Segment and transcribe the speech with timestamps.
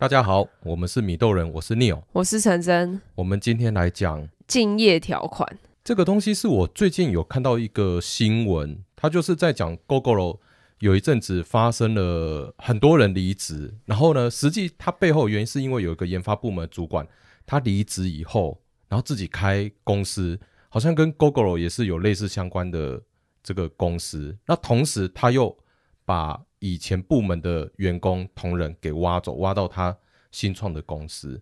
[0.00, 3.00] 大家好，我们是米豆人，我是 Neil，我是陈真。
[3.16, 10.38] 我们今天来讲竞业条款这个东西，是我最近有看到一个新闻，它就是在讲 Gogoro
[10.78, 17.04] 有一阵子发生了很多人离职，然后呢，实际它背后原因是因为有一个研发部门主管
[17.44, 20.38] 他离职以后，然后自己开公司，
[20.68, 23.02] 好像跟 Gogoro 也是有类似相关的
[23.42, 25.58] 这个公司，那同时他又
[26.04, 29.96] 把以前部门的员工同仁给挖走，挖到他
[30.30, 31.40] 新创的公司，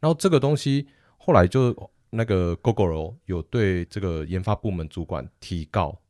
[0.00, 6.00] 然后这个东西后来就那个 Gogoro 有对这个研发部门主管提告，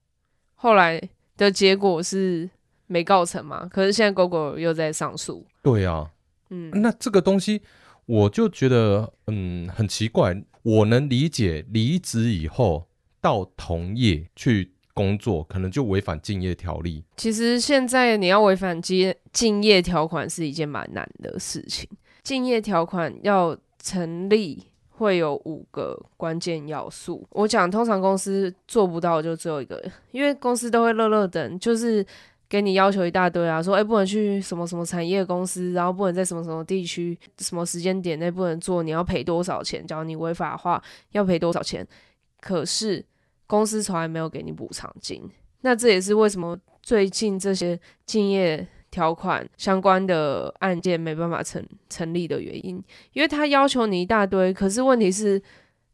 [0.54, 1.00] 后来
[1.36, 2.48] 的结果是
[2.86, 3.66] 没告成嘛？
[3.66, 5.46] 可是现在 Google 又在上诉。
[5.62, 6.12] 对啊，
[6.50, 7.62] 嗯，那这个东西
[8.06, 12.88] 我就觉得嗯很奇怪，我能理解离职以后
[13.20, 14.73] 到同业去。
[14.94, 17.04] 工作可能就违反竞业条例。
[17.16, 21.86] 其实现在你要违反竞竞业条款是一件蛮难的事情。
[22.22, 27.26] 竞业条款要成立会有五个关键要素。
[27.30, 32.06] 我讲通常公司做不到就只有一个，因为公司都会乐乐等，就是
[32.48, 39.84] 给你要求一大堆啊，说哎不能去什么什么产业公司，然后不能在什么什么地区、什么时间点内不能做，你要赔多少钱？
[39.84, 41.84] 假如你违法的话要赔多少钱？
[42.40, 43.04] 可是。
[43.46, 45.22] 公司从来没有给你补偿金，
[45.60, 55.42] 那这也是为什么最近这些竞业条款相关的案件没办法成成立的原因，因为他要求你一大堆，可是问题是，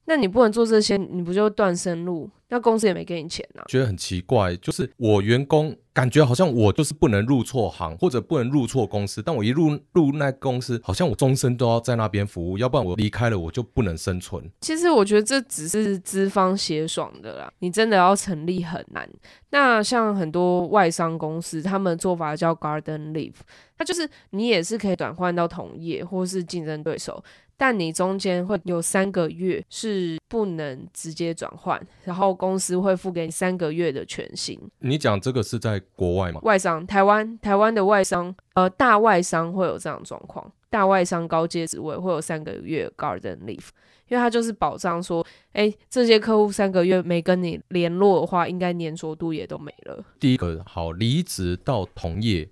[0.06, 2.28] 那你不能做这些，你不就断生路？
[2.52, 4.56] 那公司也没给你钱呢、啊，觉得很奇怪。
[4.56, 9.22] 就是我员工感觉好像我就是不能入错行，或者不能入错公司。
[9.22, 14.50] 但我一入入那公司，好像我终身都要在那边服务，要不然我离开了我就不能生存。
[14.62, 19.08] 其实我觉得这只是资方协爽的啦，你真的要成立很难。
[19.50, 23.36] 那像很多外商公司，他们做法叫 Garden Leave，
[23.78, 27.22] 那就是你也是可以转换到同业或是竞争对手。
[27.60, 34.58] 但你中间会有三个月是不能直接转换，然后公司会付给你三个月的全薪。
[34.78, 36.40] 你讲这个是在国外吗？
[36.42, 43.68] 外商，台湾，台湾的外商，呃，大外商会有这样的状况，大外商高阶职位会有三个月 garden leave，
[44.08, 50.02] 因为它就是保障说，哎，这些客户三个月没跟你联络的话，应该粘着度也都没了。
[50.18, 52.48] 第一个好，离职到同业。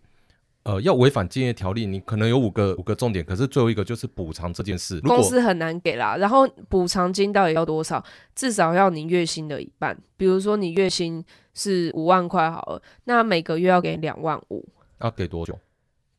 [0.68, 6.14] 呃，要违反竞业条例，你可能有五个五个重点，可是最后一个就是补偿这件事，公司很难给啦。
[6.18, 8.04] 然后补偿金到底要多少？
[8.34, 9.98] 至少要你月薪的一半。
[10.18, 11.24] 比如说你月薪
[11.54, 14.62] 是五万块好了，那每个月要给两万五。
[15.00, 15.58] 要给多久？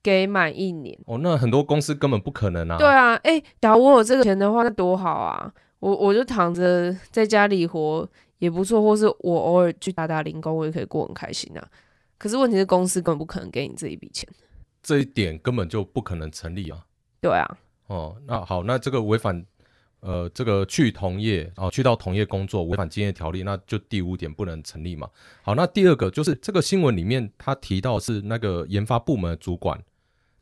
[0.02, 0.98] 给满一年。
[1.06, 2.78] 哦，那很多公司根本不可能啊。
[2.80, 5.54] 对啊，哎、欸，假如我有这个钱的话，那多好啊！
[5.78, 8.10] 我我就躺着在家里活
[8.40, 11.64] 也不错，或是我偶尔去打打零工，我也可以过很开心啊。
[12.20, 14.30] 可是问题是，公司根本不可能给你这一笔钱，
[14.84, 16.86] 这一点根本就不可能成立啊。
[17.22, 17.58] 对啊，
[17.88, 19.46] 哦，那好，那这个违反
[20.02, 25.10] 呃这个去同业哦，去到同业工作违反竞业条例，那就第五点不能成立嘛。
[25.42, 29.82] 好，那第二个就是这个新闻里面他提到是那个研发部门的主管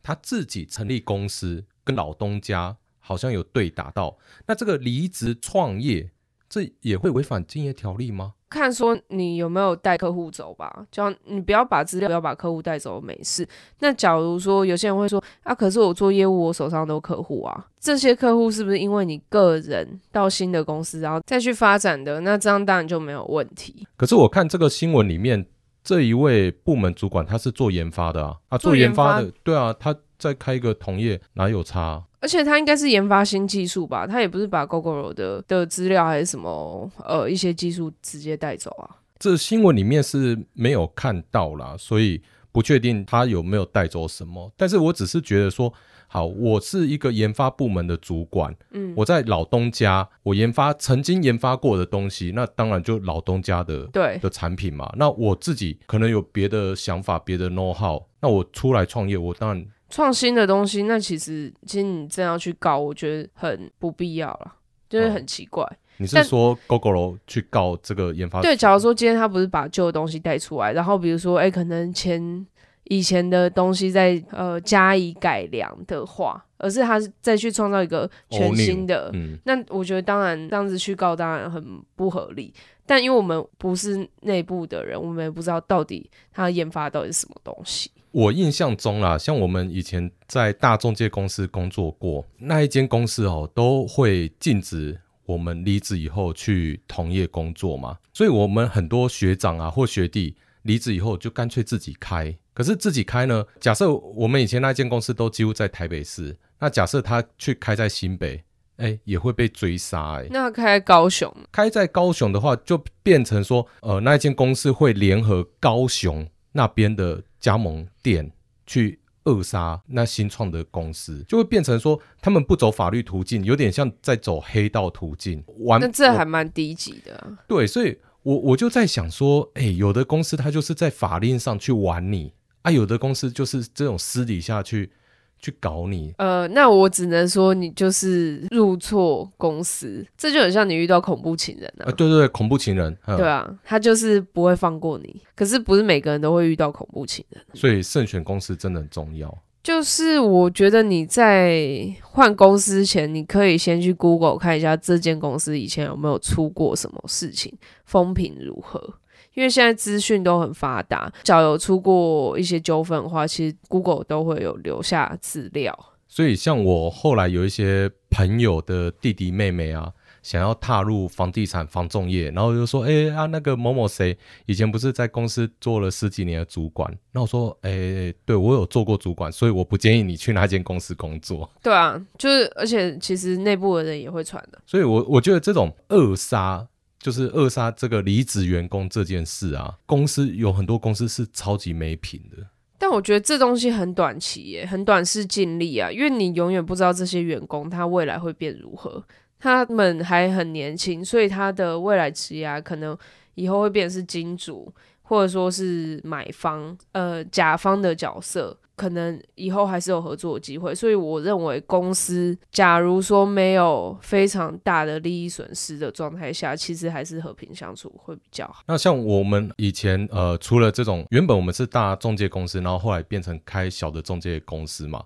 [0.02, 4.18] 他自己成立公司，跟老东家好像有对打到，
[4.48, 6.12] 那这个离职创业，
[6.50, 8.34] 这也会违反竞业条例吗？
[8.50, 13.46] 看说你有没有带客户走吧，就你不要把资料，不要把客户带走，没事。
[13.80, 22.22] 那假如说有些人会说啊，可是我做业务，我手上都有客户啊，这些客户是不是因为你个人到新的公司然后再去发展的？
[22.22, 23.86] 那这样当然就没有问题。
[23.98, 25.46] 可是我看这个新闻里面
[25.84, 32.06] 这一位部门主管他是做研发的啊，啊做研发的，对啊，他再开一个同业哪有差？
[32.20, 38.90] 而且他应该是研发新技术吧，他也不是把 Google 的的资料还是什么呃一些技术直接带走啊。
[39.20, 44.52] 这新闻里面是没有看到啦，所以不确定他有没有带走什么。
[44.58, 45.72] 但是我只是觉得说，
[46.08, 54.92] 好，我是一个研发部门的主管，嗯，我在老东家，我研发曾经研发过的东西，那当然就老东家的对的产品嘛。
[54.98, 59.66] 那我自己可能有别的想法，别的 know how，那我出来创业，我当然。
[59.90, 64.54] 创新的东西，那其实其实你真要去告，我觉得很不必要了，
[64.90, 65.64] 就是很奇怪。
[65.64, 68.42] 哦、你是说 Gogoro 去告这个研发？
[68.42, 72.46] 对，假如说今天他不是把旧的东西带出来，然后比如说，哎、欸，可能前
[72.84, 82.54] 以前的东西再呃加以改良的话，而是他再去创造一个全新的，嗯、那我觉得当然这样子去告当然很不合理。
[82.86, 87.92] 但因为我们不是内部的人，我们也不知道到底他研发到底是什么东西。
[88.12, 97.98] 我印象中啦，像我们以前在大中介公司工作过，那一间公司哦，都会禁止我们离职以后去同业工作嘛。
[98.14, 102.36] 所以，我们很多学长啊或学弟离职以后就干脆自己开。
[102.54, 108.44] 可是自己开呢，假设我们以前那间公司都几乎在台北市，那假设他去开在新北，
[108.78, 110.28] 哎、欸，也会被追杀哎、欸。
[110.32, 116.28] 那开高雄，开在高雄的话，就变成说，呃，那一间公司会联合高雄
[116.58, 118.32] 那边的加盟店
[118.66, 125.44] 去扼杀那新创的公司，就会变成说，他们不走法律途径，有点像在走黑道途径。
[125.60, 127.38] 玩，那这还蛮低级的、啊。
[127.48, 132.34] 对，所以我我就在想说，哎、欸，有的公司他就是在法令上去玩你
[132.64, 134.92] 啊，有的公司就是这种私底下去。
[135.40, 141.86] 去搞你，呃，那我只能说你就是入错公司，这就很像你遇到恐怖情人啊。
[141.86, 145.22] 呃、对对对，恐怖情人，对啊，他就是不会放过你。
[145.36, 149.36] 可是不是每个人都会遇到恐怖情人，所以慎选公司真的很重要。
[149.64, 158.96] 就是我觉得你在换公司前，你可以先去 Google 看一下这间公司以前有没有出过什么事情，风评如何。
[159.38, 165.78] 因为现在资讯都很发达，只要有出过一些纠纷的话，其实 Google 都会有留下资料。
[166.08, 169.94] 所以，像我后来有一些朋友的弟弟妹妹啊，
[170.24, 174.18] 想要踏入房地产房仲业，然后就说：“哎、欸、啊，那个某某谁
[174.48, 184.60] 以前不是在公司做了十几年的主管？”那我说：“哎、欸，对我有做过主管，所以我不建议你去那间公司工作。”对啊，就是而且其实内部的人也会传的。
[184.66, 186.68] 所以我我觉得这种扼杀。
[187.08, 192.46] 就是扼杀这个离职员工这件事啊，公司有很多公司是超级没品的。
[192.78, 199.02] 但我觉得这东西很短期耶，很短视近利啊，因为你永远不知道这些员工他未来会变如何，
[199.40, 202.98] 他们还很年轻，所以他的未来职业可能
[203.36, 204.70] 以后会变成是金主，
[205.04, 208.58] 或者说是买方，呃，甲方的角色。
[208.78, 218.64] 可能以后还是有合作机会，所以我认为公司假如说没有非常大的利益损失的状态下，其实还是和平相处会比较好。
[218.68, 225.04] 那像我们以前呃，除了这种原本我们是大中介公司，然后后来变成开小的中介公司嘛，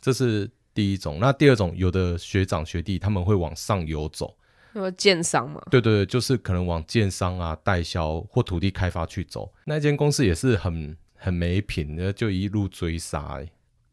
[0.00, 1.18] 这是第一种。
[1.20, 4.34] 那第二种，有的学长学弟他们会往上游走，
[4.74, 9.52] 因为建商嘛，对对对，就是可能往建商啊、代销或土地开发去走。
[9.64, 10.96] 那间公司也是很。
[11.22, 13.48] 很没品然后，就一路追杀、欸。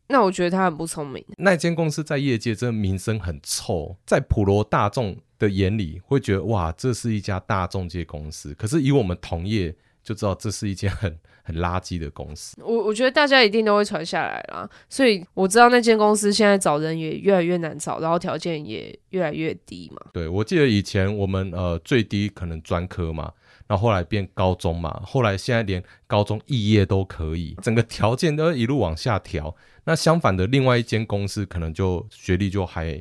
[0.08, 1.24] 那我觉得他很不聪明。
[1.38, 8.56] 那间公司在业界真的名声很臭，在普罗大众的眼里会觉得哇，这是一家大众界公司。
[8.56, 11.16] 可是以我们同业就知道，这是一间很
[11.46, 12.58] 很垃圾的公司。
[12.64, 20.02] 我我觉得大家一定都会传下来啦，所以我知道那间公司现在找人也越来越难找，然后条件也越来越低嘛。
[20.12, 23.31] 对，我记得以前我们呃最低可能专科嘛。
[23.69, 29.56] 然后后来变高中嘛，后来现在连高中肄业都可以，整个条件都一路往下调。
[29.83, 33.00] 那相反的，另外一间公司可能就学历就还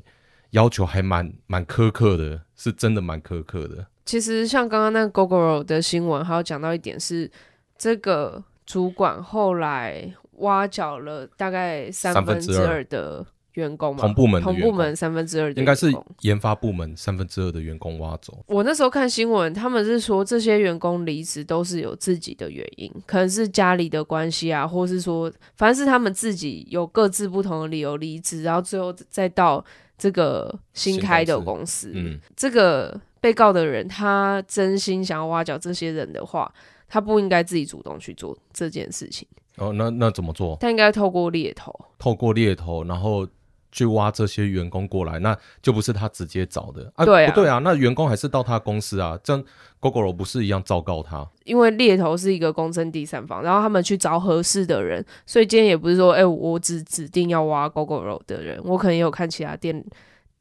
[0.51, 3.87] 要求还蛮蛮苛刻的，是真的蛮苛刻的。
[4.05, 7.31] 其实像刚刚那个 Gogoro 的新闻，还有讲到一点是，
[7.79, 13.25] 这个主管后来挖角了大概三分之二的。
[13.59, 18.39] 员工嘛，同部门，同部门三分之二，应该是研发部门三分之二的员工挖走。
[18.47, 29.65] 我那时候看新闻，他们是说这些员工离职都是有自己的原因，可能是家里的关系啊，或是说，反正是他们自己有各自不同的理由离职，然后最后再到
[29.99, 31.91] 这个新开的公司。
[31.95, 36.53] 嗯，这个被告的人他真心想要挖角这些人的话，
[36.89, 39.27] 他不应该自己主动去做这件事情。
[39.57, 40.57] 哦，那那怎么做？
[40.61, 43.27] 他应该透过猎头，透过猎头，然后。
[43.71, 47.05] 去挖这些员工过来，那就不是他直接找的啊？
[47.05, 49.45] 对啊，不对啊，那员工还是到他公司啊，这样
[49.81, 51.29] Gogoro 不是一样昭告他？
[51.45, 59.85] 因为猎头是一个公正第三方，然后他们去找合适的人，所以今天也不是说，哎、欸，我只指定要挖 Gogoro 的人，我可能也有看其他电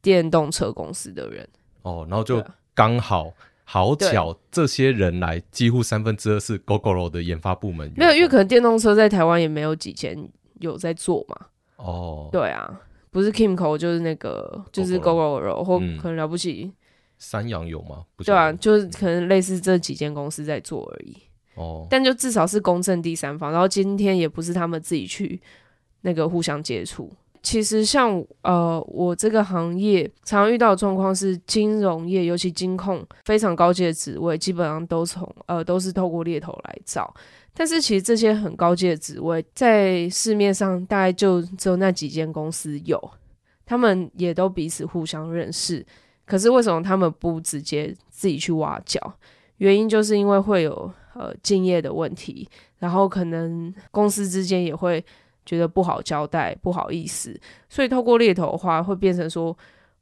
[0.01, 1.47] 电动车公司的人。
[1.83, 2.43] 哦，然后就
[2.73, 3.31] 刚好
[3.63, 7.91] 好巧，这些人来几乎三分之二是 Gogoro 的研发部门。
[7.95, 10.17] 没有，因为可能电动车在台湾也没有几间
[10.59, 11.37] 有在做嘛。
[11.75, 12.79] 哦，对啊。
[13.17, 16.71] 不是 Kimco 就是那个就是 Gogoro 或可能了不起，
[17.17, 18.05] 三洋有吗？
[18.17, 21.17] 对啊，就是可能类似这几间公司在做而已。
[21.55, 25.41] 哦，但就至少是公正第三方，然后今天也不是他们自己去
[26.01, 27.11] 那个互相接触。
[27.41, 37.11] 其实像呃我这个行业常常遇到的状况是，金融业尤其金控非常高阶的职位，基本上都从呃都是透过猎头来找。
[37.59, 43.11] 但是其实这些很高阶的职位，在市面上大概就只有那几间公司有，
[43.65, 45.83] 他们也都彼此互相认识。
[46.23, 49.01] 可是为什么他们不直接自己去挖角？
[49.57, 52.47] 原因就是因为会有呃敬业的问题，
[52.77, 55.03] 然后可能公司之间也会
[55.43, 57.35] 觉得不好交代，不好意思，
[57.67, 59.57] 所以透过猎头的话，会变成说。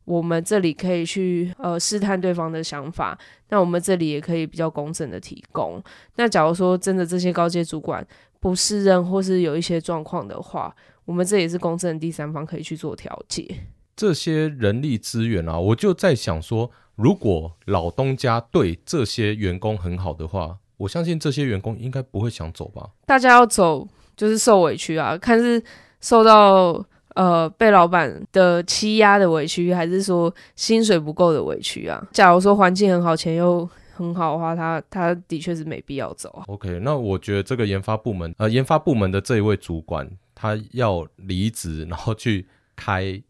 [0.06, 3.18] 我们这里可以去呃试探对方的想法，
[3.50, 5.84] 那我们这里也可以比较公正的提供。
[6.16, 8.06] 那假如说真的这些高阶主管
[8.40, 10.74] 不适任或是有一些状况的话，
[11.06, 13.68] 我们这也是公正的第三方，可以去做调解。
[13.96, 22.90] 这些人力资源啊，我就在想说，如果老东家对这些员工很好的话，我相信这些员工应该不会想走吧？
[23.06, 25.64] 大家要走就是受委屈啊，看是
[26.02, 26.86] 受到
[27.16, 32.02] 呃被老板的欺压的委屈，还是说薪水不够的委屈啊？
[32.12, 36.46] 假如说环境很好，钱又很好的话，他他的确是没必要走啊。
[36.48, 43.22] OK，那我觉得这个研发部门呃研发部门的这一位主管，他要离职，然后去开。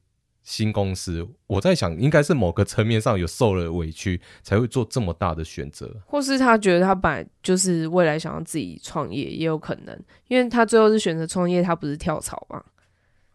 [0.47, 12.63] 新公司，我在想，应该是某个层面上有受了委屈，才会做这么大的选择，或是他觉得他本来就是未来想要自己创业，也有可能，因为他最后是选择创业，他不是跳槽嘛，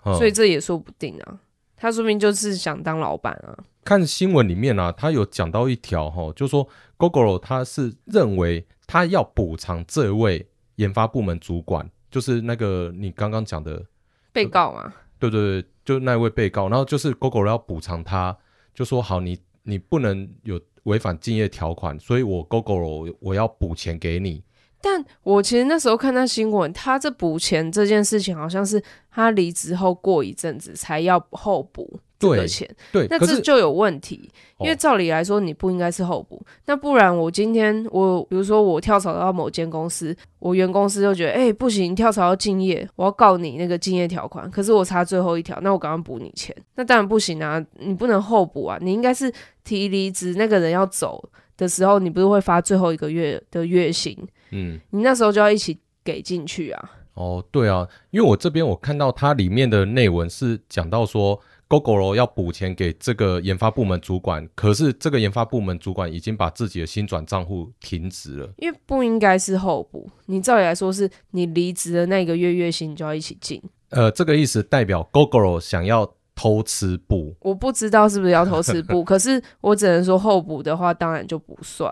[0.04, 1.40] 嗯、所以这也说不定啊，
[1.76, 3.58] 他说不定就是想当老板啊。
[3.84, 13.84] 看新闻里面啊，他有讲到一条哈，就说 Google 他是认为他要补偿这位研发部门主管，就是那个你刚刚讲的
[14.32, 14.92] 被告嘛。
[15.18, 18.36] 对对对，就那位被告，然后就是 Google 要补偿他，
[18.74, 24.42] 就说好，你你不能有违反竞业条款，所以我 Google 我要补钱给你。
[24.80, 32.00] 但我其实那时候看到新闻，他这补钱这件事情，好像是他离职后过一阵子才要后补。
[32.20, 49.32] 这个钱，对，那这就有问题，因为照理来说你不应该是候补，哦、那不然我今天我比如说我跳槽到某间公司，我原公司就觉得哎、欸、不行，跳槽要敬业，我要告你那个敬业条款，可是我差最后一条，那我赶快补你钱，那当然不行啊，你不能候补啊，你应该是
[49.64, 54.14] 提离职那个人要走的时候，你不是会发最后一个月的月薪，
[54.52, 56.90] 嗯，你那时候就要一起给进去啊。
[57.14, 61.40] 哦，对啊，因为我这边我看到它里面的内文是讲到说。
[61.70, 70.10] Gogoro 要补钱给这个研发部门主管，可是这个研发部门主管已经把自己的薪转账户停止了，因为不应该是候补。
[70.26, 73.62] 你照理来说，是你离职的那个月月薪就要一起进。
[73.90, 77.36] 呃，这个意思代表 Gogoro 想要偷吃补。
[77.38, 81.88] 我不知道是不是要偷吃补， 可是我只能说候补的话，当然就不算。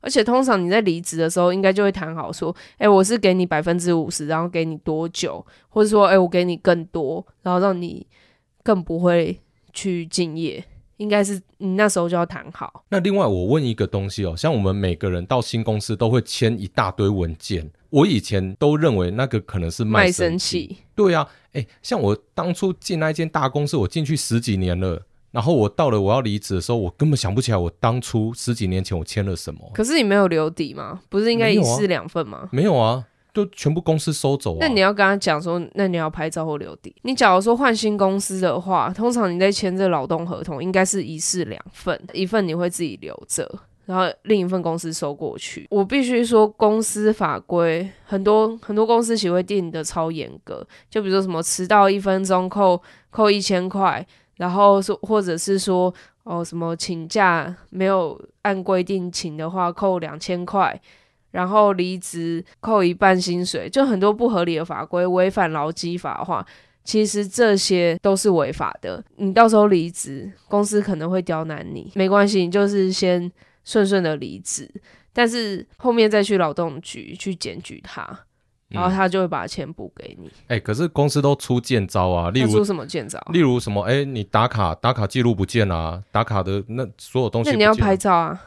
[0.00, 8.06] 而且通常你在离职的时候，应该就会谈好说，哎、欸，我是给你百分之五十，然后给你多久，或者说，哎、欸，我给你更多，然后让你。
[8.62, 9.40] 更不会
[9.72, 10.62] 去敬业，
[10.98, 12.84] 应该是你那时候就要谈好。
[12.90, 20.76] 那另外我问一个东西哦，像我们每个人到新公司都会签一大堆文件，我以前都认为那个可能是卖身契。
[20.94, 29.60] 对啊，哎，像我当初进那间大公司，我进去十几年了，然后我到了我要离职的时候，我根本想不起来我当初十几年前我签了什么。
[29.74, 31.00] 可是你没有留底吗？
[31.08, 32.48] 不是应该一式两份吗？
[32.52, 33.06] 没有啊。
[33.32, 34.58] 就全部公司收走啊。
[34.58, 36.92] 那你要跟他讲说，那你要拍照或留底。
[37.02, 43.48] 你假如说换新公司的话，通常你在签这劳动合同，应该是一式两份，一份你会自己留着，
[43.86, 45.64] 然后另一份公司收过去。
[45.70, 54.04] 我必须说，公司法规很多很多公司其实会定的超严格，就比如说什么迟到一分钟扣扣一千块，
[54.40, 55.94] 然后说或者是说
[56.24, 60.80] 哦什么请假没有按规定请的话，扣两千块。
[61.32, 66.44] 然后离职扣一半薪水，就很多不合理的法规，违反劳基法的话，
[66.82, 69.00] 其实这些都是违法的。
[69.14, 73.30] 你到时候离职，公司可能会刁难你，没关系，你就是先
[73.62, 74.68] 顺顺的离职，
[75.12, 78.18] 但是后面再去劳动局去检举他，
[78.70, 80.30] 然后他就会把钱补给你。
[80.46, 83.20] 哎、可是公司都出贱招啊，例如出什么贱招？
[83.32, 83.82] 例如什么？
[83.82, 88.40] 哎、欸，你打卡打卡记录不见啊，打卡的那所有东西，那你要拍照啊。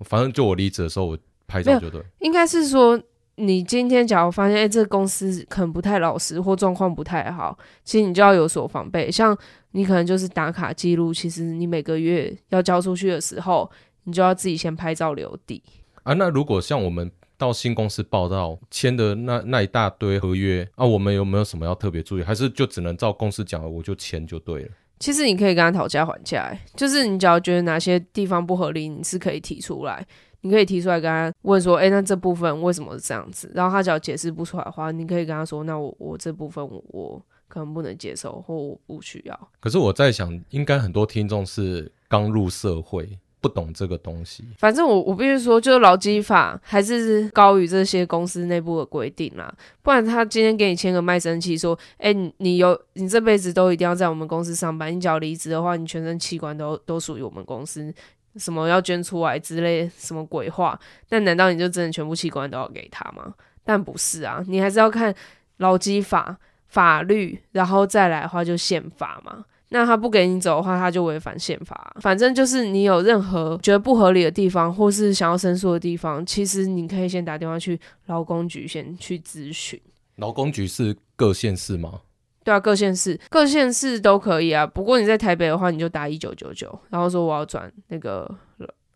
[0.00, 1.18] 反正就我离职的时候我。
[1.52, 2.96] 拍照就对，应该是说，
[3.34, 9.10] 你今天假如发现，哎、欸，这个公司可能不太老实或状况不太好，其实你就要有所防备。
[9.10, 9.36] 像
[9.72, 13.68] 你可能就是打卡记录，其实你每个月要交出去的时候，
[14.04, 15.60] 你就要自己先拍照留底。
[16.04, 17.10] 啊，那如果像我们
[17.40, 22.22] 到新公司报道签的那那一大堆合约啊，我们有没有什么要特别注意？
[22.22, 24.68] 还是就只能照公司讲的我就签就对了？
[24.98, 30.06] 其实你可以跟他讨价还价，就是你只要觉得哪些地方不合理，你是可以提出来。
[30.42, 33.50] 你可以提出来跟他问说，哎、欸，那这部分为什么是这样子？
[33.54, 39.48] 然后他只要解释不出来的话，你可以跟他说，那我我这部分我，我可能不能接受，或我不需要。
[39.58, 44.44] 可是我在想，应该很多听众是刚入社会，不懂这个东西。
[44.58, 49.52] 反正我我必须说，就是劳基法还是高于这些公司内部的规定啦。
[49.82, 57.92] 不然他今天给你签个卖身契，说，哎、你有你这辈子都一定要在我们公司上班，你只要离职的话，你全身器官都都属于我们公司。
[58.36, 60.78] 什么要捐出来之类什么鬼话？
[61.08, 63.34] 但难道你就真的全部器官都要给他吗？
[63.64, 65.12] 但不是啊，你还是要看
[65.56, 69.44] 劳基法法律，然后再来的话就宪法嘛。
[69.72, 71.94] 那他不给你走的话，他就违反宪法。
[72.00, 79.80] 反正就是你有任何觉得不合理的地方，或是想要申诉的地方，其实你可以先打电话去劳工局先去咨询。
[80.16, 82.00] 劳工局是各县市吗？
[82.42, 84.66] 对啊，各县市各县市都可以啊。
[84.66, 88.28] 不过你在台北的话，你就打一九九九，然后说我要转那个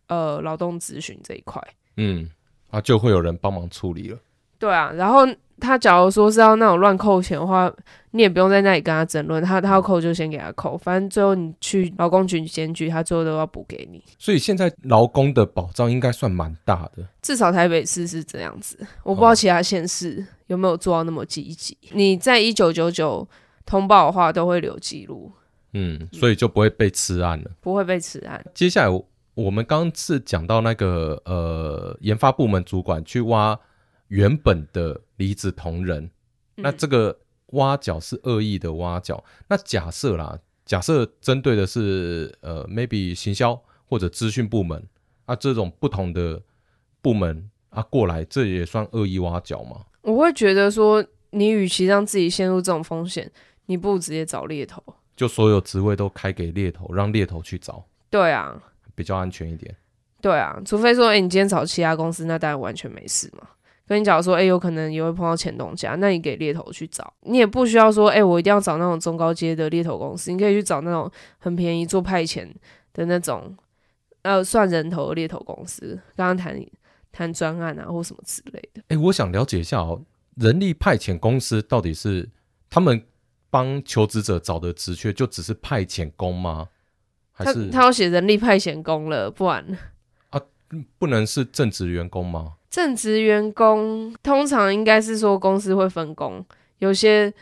[0.07, 1.61] 呃劳动咨询这一块，
[1.97, 2.29] 嗯，
[2.69, 4.17] 啊就会有人帮忙处理了。
[4.59, 5.25] 对啊，然后。
[5.59, 7.71] 他假如说是要那种乱扣钱的话，
[8.11, 14.03] 你也不用在那里跟他争论，他他要扣就先给他扣，反正最后你去劳工局检举，他最后都要补给你。
[14.19, 21.73] 所以现在劳工的保障应该算蛮大的，至少台北市是这样子，我不知道其他县市有没有做到那么积极。
[21.83, 23.27] 哦、你在一九九九
[23.65, 25.31] 通报的话，都会留记录，
[25.73, 28.45] 嗯，所以就不会被吃案了，不会被吃案。
[28.53, 29.03] 接下来
[29.35, 33.57] 我们刚是讲到那个呃研发部门主管去挖。
[34.09, 36.09] 原本的离子同仁，
[36.55, 39.23] 那这个挖角是恶意的挖角。
[39.27, 44.85] 嗯、那假设啦，假设针对的是呃，maybe 行销或者资讯部门
[45.25, 46.41] 啊，这种不同的
[47.01, 49.85] 部门啊过来，这也算恶意挖角吗？
[50.01, 53.31] 我会觉得说，你与其让自己陷入这种风险，
[53.67, 54.83] 你不如直接找猎头，
[55.15, 57.85] 就所有职位都开给猎头，让猎头去找。
[58.09, 58.61] 对啊，
[58.93, 59.75] 比较安全一点。
[60.21, 63.47] 对啊，除非说，哎、欸，你今天找其他公司，那当然完全没事嘛。
[63.87, 72.47] 跟你讲说，哎、欸，有可能也会碰到前东家，那你给猎头去找，你也不需要说，哎、欸，我一定要找那种中高阶的猎头公司，你可以去找那种很便宜做派遣
[72.93, 73.55] 的那种，
[74.23, 76.59] 呃，算人头的猎头公司，刚刚谈
[77.11, 78.81] 谈专案啊，或什么之类的。
[78.87, 80.01] 哎、欸，我想了解一下哦，
[80.35, 82.27] 人力派遣公司到底是
[82.69, 83.03] 他们
[83.51, 86.69] 帮求职者找的职缺，就只是派遣工吗？
[87.31, 89.77] 还是他他要写人力派遣工了，不然
[90.29, 90.41] 啊，
[90.97, 92.53] 不能是正职员工吗？
[92.75, 96.45] 正职员工通常应该是说公司会分工，
[96.79, 97.33] 有些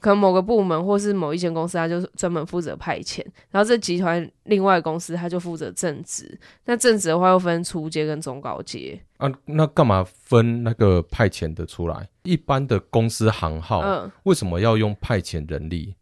[0.00, 6.40] 可能某个部门或是某一间公司，他就专门负责派遣，然后这集团另外公司他就负责正职。
[6.64, 12.08] 那正职的话又分初阶跟中高阶啊，那干嘛分那个派遣的出来？
[12.22, 15.96] 一般的公司行号，嗯，为什么要用派遣人力？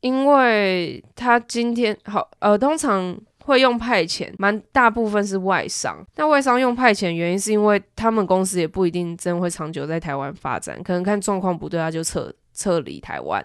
[0.00, 3.16] 因为他今天好，呃，通常。
[3.46, 6.04] 会用派遣，蛮大部分是外商。
[6.16, 13.44] 那外商用派遣原因是因为他们公司也不一定真会长久在台湾发展，可能看状况不对，他就撤撤离台湾。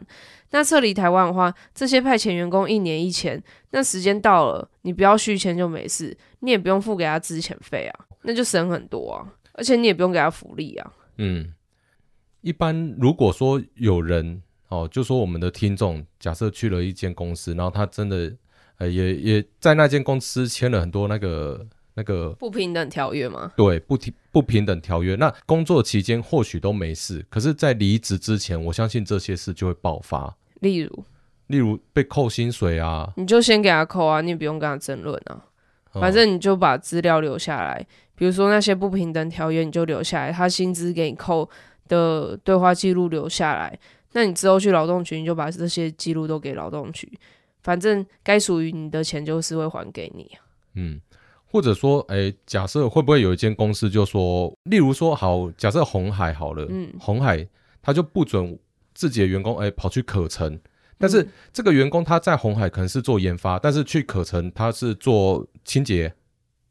[0.50, 10.92] 那撤离台湾的话，这些派遣员工一年一签，那时间到了，你不要续签就没事，你也不用付给他资遣费啊，那就省很多啊，而且你也不用给他福利啊。
[11.18, 11.54] 嗯，
[12.42, 18.34] 一般如果说有人哦，就说我们的听众假设去了一间公司，然后他真的。
[18.88, 23.52] 也也在那间公司签了很多那个那个不平等条约吗？
[23.56, 25.16] 对，不平不平等条约。
[25.16, 30.36] 那工作期间或许都没事，可是，在离职之前，我相信这些事就会爆发。
[30.62, 31.04] 例如，
[31.48, 35.42] 例如被扣薪水啊，你就先给他扣啊，你也不用跟他争论啊，
[35.92, 37.86] 反正你就把资料留下来。
[38.16, 41.50] 比如说那些不平等条约，你就留下来，他薪资给你扣
[41.88, 43.78] 的对话记录留下来。
[44.14, 47.12] 那你之后去劳动局，你就把这些记录都给劳动局。
[47.64, 50.32] 反正该属于你的钱就是会还给你。
[50.76, 51.00] 嗯，
[51.46, 57.48] 或者说，哎、欸，假设会不会有一间公司就说，例如说，好，假设红海好了，嗯，红海
[57.82, 58.58] 他就不准
[58.94, 60.60] 自己的员工哎、欸、跑去可成，
[60.98, 66.14] 但是这个员工他在红海可能是做研发，但是去可成他是做清洁，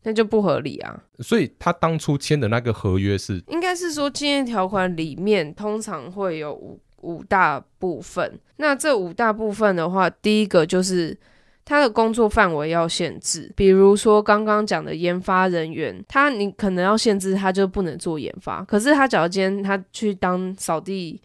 [0.03, 1.03] 那就不合理啊。
[1.19, 6.53] 所以他当初签的那个合约是，应该是说竞业条款里面通常会有。
[6.53, 11.17] 五五大部分，那这五大部分的话，第一个就是
[11.65, 21.21] 他的工作范围要限制，比如说刚刚讲的研发人员，他你可能要限制他就不能做研发，可是他假如今天他去当扫地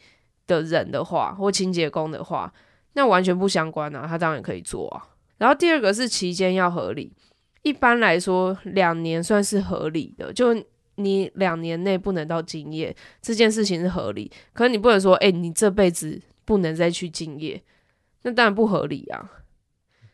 [0.48, 2.52] 的人的话，或清洁工的话，
[2.94, 5.04] 那完全不相关啊，他当然可以做啊。
[5.38, 7.12] 然后第二个是期间要合理，
[7.64, 10.56] 一般来说两年算是合理的，就。
[10.95, 17.62] 你两年内不能到敬业这件事情是合理，可是你不能说，哎、欸，你这辈子不能再去敬业，
[18.23, 19.31] 那当然不合理啊。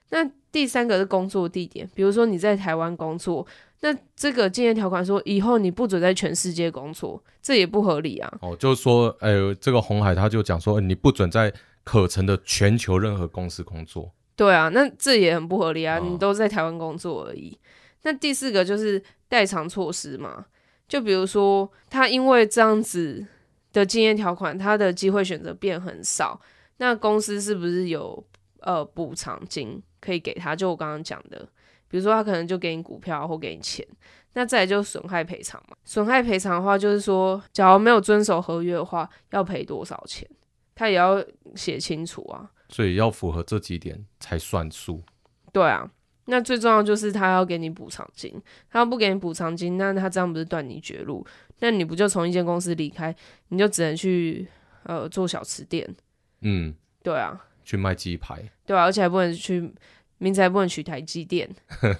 [0.09, 3.45] 那第三个是工作地点，比如说你在台湾工作，
[3.79, 8.31] 那这个敬业条款说以后你不准在全世界工作，这也不合理啊。
[8.41, 14.11] 哦，就是说，哎、欸，这个红海他就讲说，你不准在可成的全球任何公司工作。
[14.35, 17.51] 对啊，那这也很不合理啊，你都在台湾工作而已。
[17.51, 17.57] 哦、
[18.03, 20.45] 那第四个就是代偿措施嘛。
[20.91, 23.25] 就比如说，他因为这样子
[23.71, 26.37] 的竞业条款，他的机会选择变很少，
[26.79, 28.21] 那公司是不是有
[28.59, 30.53] 呃补偿金可以给他？
[30.53, 31.47] 就我刚刚讲的，
[31.87, 33.87] 比如说他可能就给你股票或给你钱，
[34.33, 35.77] 那再来就损害赔偿嘛。
[35.85, 40.29] 损害赔偿的话，就是说，假如没有遵守合约的话，要赔多少钱，
[40.75, 41.23] 他也要
[41.55, 42.51] 写清楚啊。
[42.67, 45.01] 所以要符合这几点才算数。
[45.53, 45.89] 对啊。
[46.25, 48.33] 那最重要就是他要给你补偿金，
[48.69, 51.25] 他要不给你补偿金，那他这样不是断你绝路？
[51.59, 53.15] 那你不就从一间公司离开，
[53.49, 54.47] 你就只能去
[54.83, 55.87] 呃做小吃店？
[56.41, 59.71] 嗯，对啊，去卖鸡排，对啊，而且还不能去，
[60.17, 61.49] 名字还不能取台积电，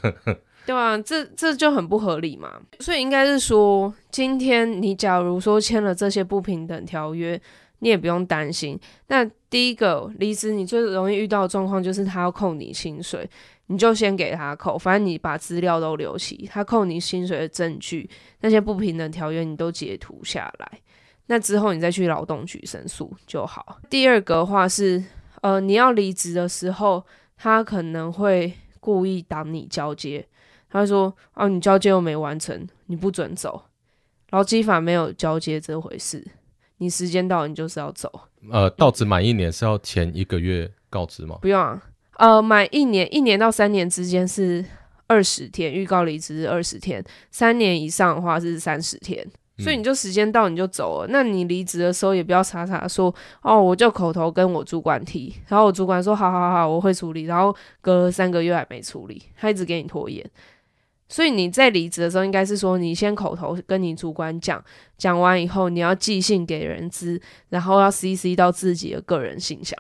[0.65, 2.61] 对啊，这这就很不合理嘛。
[2.79, 7.39] 所以应该是说，今天你假如说签了这些不平等条约，
[7.81, 8.79] 你也不用担心。
[9.07, 13.29] 那第一个离职，你最容易遇到的状况就是他要扣你薪水，
[13.67, 20.79] 你就先给他扣，反正你把资料都留齐，他扣你薪水的证据，那些不平等条约你都截图下来。
[21.27, 23.79] 那之后你再去劳动局申诉就好。
[23.89, 25.03] 第二个话是，
[25.41, 27.03] 呃，你要离职的时候，
[27.37, 30.25] 他可能会故意挡你交接。
[30.69, 33.63] 他说：“哦、你交接又没完成，你不准走。
[34.29, 36.25] 劳基法没有交接这回事，
[36.81, 38.11] 你时间到你就是要走。
[38.51, 41.37] 呃，到职满一年是要前一个月告知吗？
[41.39, 41.79] 不用啊。
[42.17, 44.65] 呃，满一年，一年到三年之间是
[45.05, 49.23] 二十天，预告离职是二十天，三年以上的话是三十天。”
[49.59, 53.13] 所以你就时间到你就走了，那你离职的时候也不要傻傻说
[53.43, 60.27] 哦，我就口头跟我主管提，然后我主管说好好好，我会处理，然后隔了三个月还没处理，他一直给你拖延。
[61.11, 64.63] 所以你在离职的时候应该是说，你先口头跟你主管讲，
[64.97, 69.77] 讲完以后你要寄信给人资，然后要 CC 到自己的个人信箱。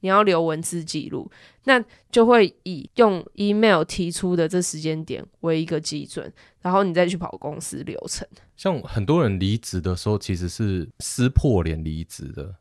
[0.00, 1.28] 你要留文字记录，
[1.64, 8.24] 那就会以用 email 提出的这时间点为一个基准，然后你再去跑公司流程。
[8.56, 12.54] 像很多人离职的时候，其实是撕破脸离职的。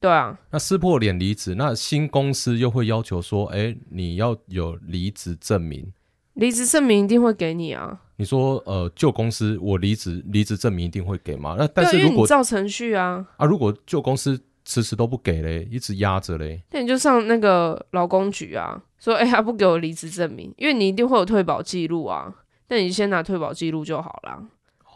[0.00, 5.92] 对啊，那撕破脸离职，那新公司又会要求说，哎，你要有离职证明。
[6.36, 8.00] 离职证明一定会给你啊。
[8.16, 11.56] 你说，呃，旧公司我离职，离职证明一定会给吗？
[11.58, 14.40] 那但是如果照程序啊，啊，如果旧公司。
[14.68, 16.60] 迟迟都不给嘞，一直压着嘞。
[16.72, 22.34] 那你就上那个劳工局啊，说哎，他不给我离职证明，因为你一定会有退保记录啊。
[22.66, 24.42] 那你先拿退保记录就好啦。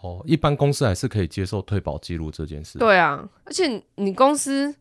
[0.03, 2.81] 哦，一般公司还是可以接受退保记录这件事。
[2.81, 4.75] 对啊，而且你公司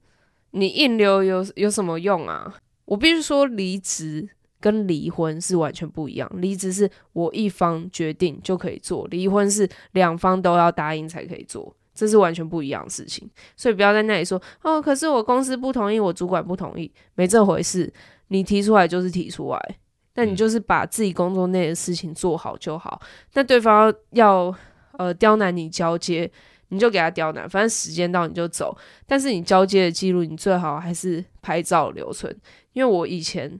[0.49, 2.55] 你硬留有有什么用啊？
[2.85, 4.27] 我必须说，离职
[4.59, 6.29] 跟离婚是完全不一样。
[6.35, 11.75] 离职是我一方决定就可以做，离婚是两方都要答应才可以做。
[11.95, 17.91] 这是完全不一样的事情，所以不要在那里说哦，可是我公司不同意，我主管不同意，没这回事。
[18.29, 19.77] 你提出来就是提出来，
[20.15, 23.01] 那你就是把自己工作内的事情做好就好。
[23.33, 24.55] 那对方要
[24.93, 26.31] 呃刁难你交接，
[26.69, 28.77] 你就给他刁难，反正时间到你就走。
[29.05, 32.33] 但是你交接的记录，你最好还是拍照留存，
[32.71, 33.59] 因为我以前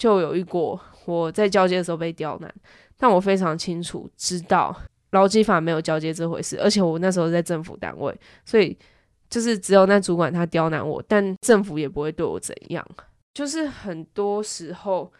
[0.00, 2.50] 就有一过我在交接的时候被刁难，
[2.96, 4.74] 但我非常清楚知道。
[5.10, 8.78] 劳基法没有交接这回事，而且我那时候在政府单位，所以
[9.28, 12.82] 就是只有那主管他刁难我，但政府也不会对我怎样。
[13.34, 15.12] 就是很多时候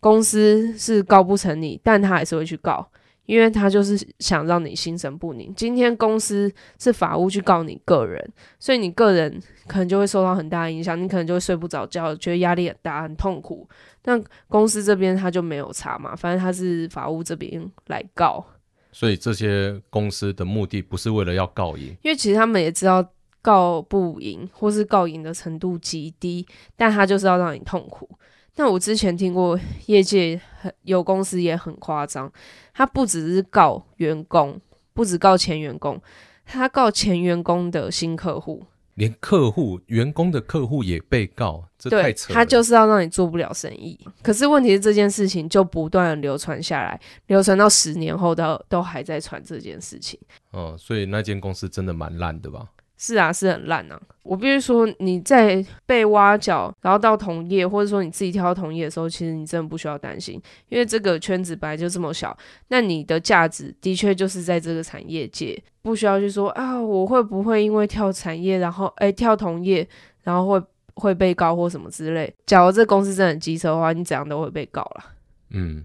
[0.00, 2.90] 公司是告不成你，但他还是会去告，
[3.26, 5.52] 因为他就是想让你心神不宁。
[5.54, 13.68] 今天公司是法务去告你个人，所以你个人可能就会受到很大的影响，你可能就会睡不着觉，觉得压力很大，很痛苦。
[14.00, 18.44] 但公司这边他就没有查嘛，反正他是法务这边来告。
[18.92, 23.06] 所以这些公司的目的不是为了要告赢，因为其实他们也知道
[23.42, 28.08] 告不赢，或是告赢的程度极低，但他就是要让你痛苦。
[28.56, 32.32] 但我之前听过业界很有公司也很夸张，
[32.72, 34.58] 他不只是告员工，
[34.94, 36.00] 不只告前员工，
[36.46, 38.64] 他告前员工的新客户。
[38.94, 44.00] 连客户、员工的客户也被告，这太扯他就是要让你做不了生意。
[44.22, 50.18] 可是问题是这件事情就不断的流传下来，流传到十年后都都还在传这件事情。
[50.52, 52.70] 哦，所以那间公司真的蛮烂的吧？
[52.96, 54.00] 是啊，是很烂啊。
[54.22, 62.36] 我必须说，你在被挖角，然后到同业，或者说你自己跳到同业的时候，其实你真的不需要担心，因为这个圈子本来就这么小。
[62.68, 65.62] 那你的价值的确就是在这个产业界。
[65.82, 69.86] 不需要去说啊，我会不会因为跳产业，然后哎跳同业，
[70.24, 70.60] 然后会
[70.94, 72.34] 会被告或什么之类。
[72.44, 75.04] 假如这公司真的很机车的话，你怎样都会被告了。
[75.50, 75.84] 嗯，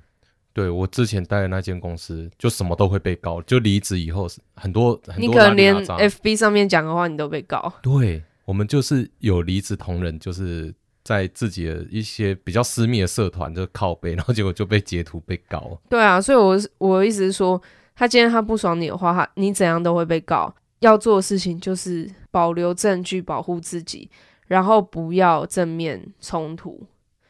[0.54, 3.42] 对，我之前待的那间公司，就什么都会被告。
[3.44, 7.74] 就离职以后，很多很多，你可能连 FB 上面讲的话，你都被告。
[7.82, 15.80] 对，我们就是有离职同仁，就是在自己的一些比较私密的社团就靠背，然后结果就被截图被告。
[15.90, 17.62] 对啊，所以我我的意思是说。
[17.94, 20.52] 他今天他不爽你的话，他你怎样都会被告。
[20.80, 24.10] 要做的事情就是保留证据，保护自己，
[24.48, 26.88] 然后不要正面冲突，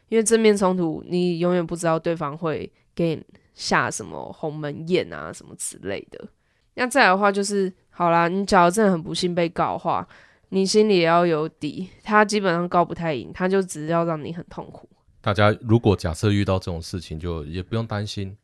[0.08, 6.28] 因为正面冲突你永远不知道对方会给你下什么鸿门宴啊什么之类的。
[6.76, 10.08] 那再来的话就是，好啦，你假如真的很不幸被告的话，
[10.50, 11.90] 你心里也要有底。
[12.04, 14.88] 他基本上告不太赢，他就只是要让你很痛苦。
[15.20, 18.36] 大家如果假设遇到这种事情，就也不用担心。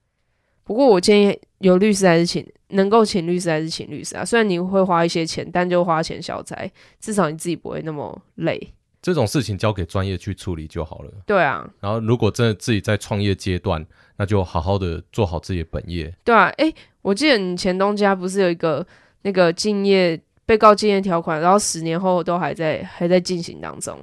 [0.64, 4.26] 不过我建议有律师还是请，能够请律师还是请律师啊。
[4.26, 8.74] 虽然你会花一些钱，但就花钱消灾，至少你自己不会那么累。
[9.08, 11.10] 这种事情交给专业去处理就好了。
[11.26, 13.86] 对啊，然后如果真的自己在创业阶段，
[14.18, 16.14] 那就好好的做好自己的本业。
[16.26, 16.70] 对啊，哎，
[17.02, 18.86] 我记得你前东家不是有一个
[19.22, 23.98] 那个敬业被告敬业条款，然后十年后都还在还在进行当中。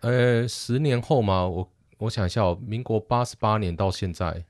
[0.00, 1.46] 呃，十年后吗？
[1.46, 4.42] 我我想一下哦，民国八十八年到现在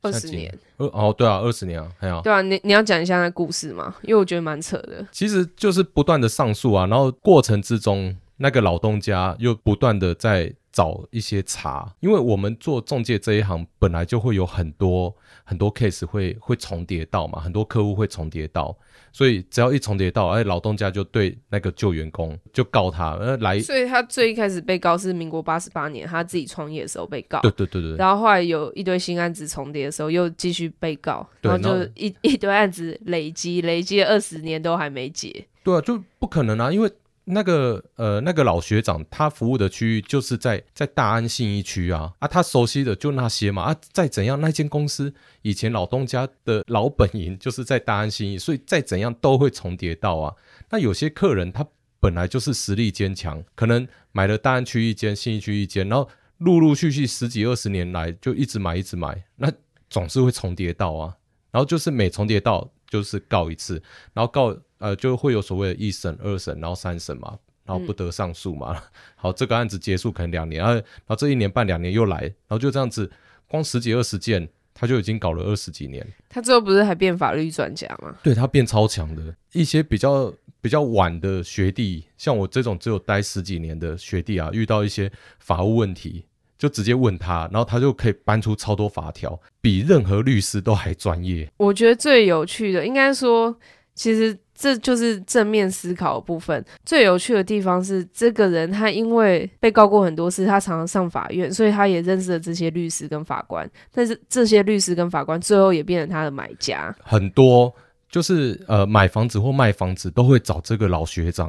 [0.00, 0.58] 二十年。
[0.78, 2.18] 二哦，对啊，二十年啊，还有。
[2.22, 3.94] 对啊，你你要讲一下那故事吗？
[4.00, 5.06] 因为我觉得蛮扯的。
[5.12, 18.76] 其实就是不断的上诉啊，然后过程之中，那个老东家又不断的在找一些茬，因为我们做中介这一行本来就会有很多很多 case 会会重叠到嘛，很多客户会重叠到。
[19.12, 23.60] 所以只要一重叠到，哎，老东家就对那个旧员工就告他，呃，来。
[23.60, 27.38] 所以他最一开始被告是民国八十八年，他自己创业的时候被告。
[27.40, 27.96] 对对对对。
[27.96, 35.46] 然后后来有一堆新案子重叠的时候，又继续被告，然后就一一堆案子累积，累积二十年都还没结。
[35.62, 36.90] 对啊，就不可能啊，因为。
[37.24, 50.34] 那个呃，那个老学长，他服务的区域就是在在大安信义区啊啊，他熟悉的就那些嘛啊，再怎样，那间公司以前老东家的老本营就是在大安信义，所以再怎样都会重叠到啊。
[50.70, 51.66] 那有些客人他
[51.98, 56.06] 本来就是实力坚强，可能买了大安区一间，信义区一间，然后
[56.38, 59.50] 陆陆续续十几二十年来就一直买一直买，那
[59.88, 61.16] 总是会重叠到啊。
[61.50, 64.56] 然后就是每重叠到就是告一次，然后告。
[64.78, 68.76] 呃，就会有所谓的一审、二审，然后三审嘛，然后不得上诉嘛。
[68.76, 68.82] 嗯、
[69.16, 73.10] 好，这个案子结束可能两年，然后然后这一年半两年又来，然后就这样子，
[73.48, 76.06] 光十几二十件，他就已经搞了二十几年。
[76.28, 78.14] 他最后不是还变法律专家吗？
[78.22, 79.34] 对，他变超强的。
[79.52, 80.30] 一些比较
[80.60, 86.26] 比较晚的学弟，像我这种只有待十几年的学弟啊，遇到一些法务问题，
[86.58, 91.50] 就直接问他，然后他就可以搬出超多法条，比任何律师都还专业。
[91.56, 93.56] 我觉得最有趣的，应该说，
[93.94, 94.38] 其实。
[94.56, 96.64] 这就是正面思考的部分。
[96.84, 103.68] 最有趣的地方是，这个人他因为被告过很多次，他常常上法院，所以他也认识了这些律师跟法官。
[103.92, 106.94] 但是这些律师跟法官最后也变成他的买家。
[107.02, 107.74] 很多
[108.08, 111.48] 就是呃买房子或卖房子都会找这个老学长，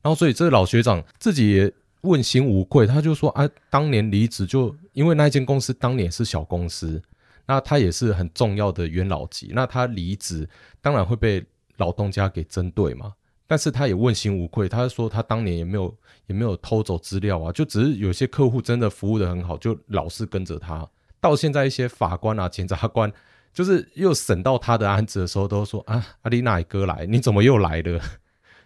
[0.00, 1.72] 然后所以这个老学长自己也
[2.04, 7.02] 问心无愧，他就说啊，当年离职就因为那间公司当年是小公司，
[7.46, 10.48] 那他也是很重要的元老级，那他离职
[10.80, 11.44] 当然会被。
[11.78, 13.12] 老东家给针对嘛，
[13.48, 15.92] 但是他也问心无愧，他说他当年也没有
[16.28, 20.88] 也没有偷走资料啊，就只是有些客户真的服务得很好，就老是跟着他。
[21.20, 23.12] 到现在一些法官啊、检察官，
[23.52, 28.00] 就是又审到他的案子的时候，都说啊，阿丽娜哥来，你怎么又来了？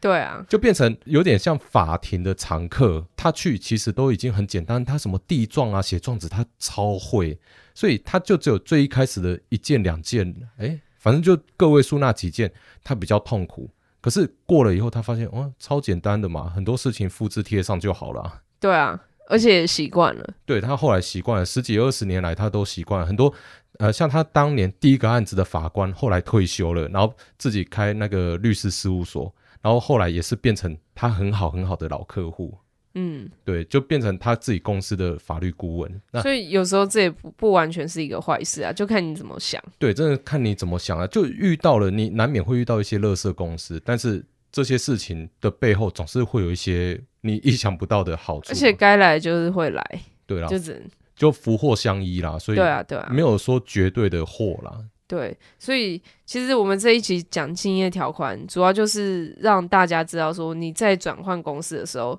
[0.00, 3.06] 对啊，就变成有点像法庭的常客。
[3.16, 7.38] 他去其实都已经很简单，他什么地状啊、写状子，他超会，
[7.74, 10.80] 所以他就只有最一开始的一件两件，哎。
[11.00, 13.70] 反正就个位数那几件，他比较痛苦。
[14.00, 18.42] 可是过了以后，他发现哦，超简单的嘛，很多事情复制贴上就好了。
[18.58, 20.34] 对啊，而且也习惯了。
[20.44, 23.06] 对，他后来习惯了，十几二十年来他都习惯了。
[23.06, 23.32] 很多
[23.78, 32.56] 呃，像他当年第一个案子的法官，后来退休了，然后自己开那个律师事务所，然后后来也是变成他很好很好的老客户。
[32.94, 36.00] 嗯，对，就变成他自己公司的法律顾问。
[36.10, 39.62] 那所以有时候这也不不完全是一个坏事啊，就看你怎么想。
[39.78, 41.06] 对，真的看你怎么想啊。
[41.06, 48.50] 就遇到了，你难免会遇到一些垃圾公司，但是这些事情的背后总是会有一些你意想不到的好处。
[48.50, 50.82] 而且该来就是会来，对啦，就只能
[51.14, 52.36] 就福祸相依啦。
[52.36, 54.76] 所以对啊，对啊，没有说绝对的祸啦。
[55.08, 62.16] 对，所以其实我们这一期讲竞业条款，主要就是让大家知道说你在转换公司的时候。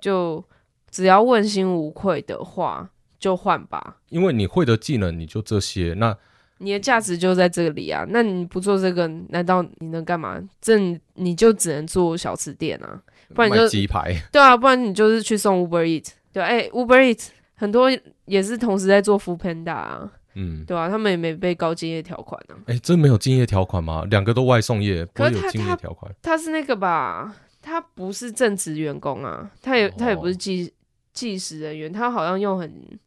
[0.00, 0.44] 就
[0.90, 3.96] 只要问心无愧的话，就换吧。
[4.10, 6.14] 因为你会的技能，你就这些，那
[6.58, 8.04] 你的价值就在这里啊。
[8.10, 10.38] 那你不做这个，难道你能干嘛？
[10.60, 10.78] 这
[11.14, 13.00] 你就只能做小吃店啊，
[13.34, 14.14] 不然你就鸡排。
[14.30, 16.08] 对啊，不然你就是去送 Uber Eat。
[16.30, 17.90] 对，哎、欸，Uber Eat 很多
[18.26, 20.12] 也是同时在做 Foodpanda 啊。
[20.34, 22.62] 嗯，对啊，他们也没被告竞业条款呢、啊。
[22.66, 24.04] 哎、欸，真没有竞业条款吗？
[24.10, 26.14] 两个都外送业，不会有竞业条款。
[26.22, 27.34] 他是那个吧？
[27.62, 30.72] 他不是正职员工啊，他也他也不是计
[31.12, 32.98] 计时人员，他好像用很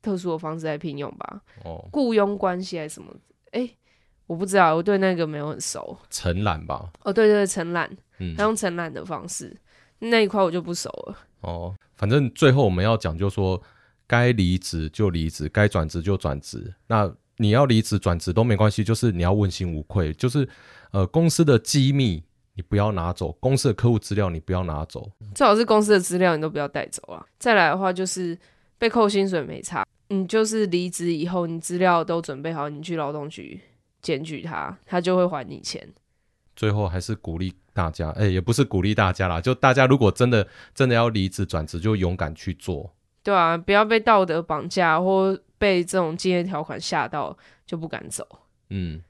[0.00, 3.12] 特殊的方式来聘用吧，哦，雇佣关系还是什么？
[3.50, 3.76] 哎、欸，
[4.26, 5.98] 我不知道，我对那个没有很熟。
[6.08, 6.90] 承揽吧？
[7.02, 9.54] 哦，对对对，承揽，嗯，他用承揽的方式，
[9.98, 11.16] 那一块我就不熟了。
[11.40, 13.60] 哦，反正最后我们要讲，就是说
[14.08, 16.74] 该离职就离职，该转职就转职。
[16.88, 20.48] 那你要离职转职都没关系，就是你要问心无愧，就是
[20.90, 22.24] 呃公司的机密。
[22.54, 27.24] 你不要拿走公司的客户资料，你不要拿走，最好是公司的资料你都不要带走啊。
[27.38, 28.36] 再来的话就是
[28.78, 33.60] 被扣薪水没差，你就是离职以后你资料都准备好，你去劳动局
[34.02, 35.88] 检举他，他就会还你钱。
[36.56, 40.44] 最后还是鼓励大家，哎、也不是鼓励大家啦，就大家如果真的
[40.74, 42.92] 真的要离职转职，就勇敢去做。
[43.28, 47.36] 对啊，不要被道德绑架或被这种竞业条款吓到，
[47.66, 48.26] 就不敢走。
[48.70, 49.02] 嗯，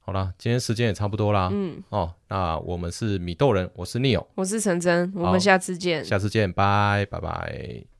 [0.00, 1.50] 好啦，今天时间也差不多啦。
[1.52, 7.93] 嗯，哦，那我们是米豆人，我是 Neo，我是陈真，我们下次见，下次见，拜拜拜。